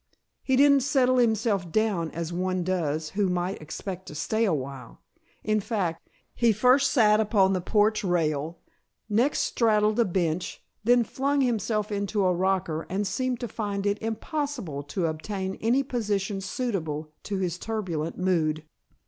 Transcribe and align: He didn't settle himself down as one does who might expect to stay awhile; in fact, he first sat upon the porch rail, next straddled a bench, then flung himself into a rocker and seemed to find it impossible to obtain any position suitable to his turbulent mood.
He 0.41 0.55
didn't 0.55 0.79
settle 0.81 1.17
himself 1.17 1.71
down 1.71 2.09
as 2.09 2.33
one 2.33 2.63
does 2.63 3.11
who 3.11 3.27
might 3.29 3.61
expect 3.61 4.07
to 4.07 4.15
stay 4.15 4.45
awhile; 4.45 4.99
in 5.43 5.59
fact, 5.59 6.09
he 6.33 6.51
first 6.51 6.91
sat 6.91 7.19
upon 7.19 7.53
the 7.53 7.61
porch 7.61 8.03
rail, 8.03 8.57
next 9.07 9.41
straddled 9.41 9.99
a 9.99 10.05
bench, 10.05 10.63
then 10.83 11.03
flung 11.03 11.41
himself 11.41 11.91
into 11.91 12.25
a 12.25 12.33
rocker 12.33 12.87
and 12.89 13.05
seemed 13.05 13.39
to 13.41 13.47
find 13.47 13.85
it 13.85 14.01
impossible 14.01 14.81
to 14.81 15.05
obtain 15.05 15.53
any 15.61 15.83
position 15.83 16.41
suitable 16.41 17.11
to 17.21 17.37
his 17.37 17.59
turbulent 17.59 18.17
mood. 18.17 18.63